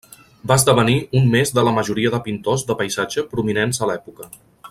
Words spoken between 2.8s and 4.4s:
paisatge prominents a l'època.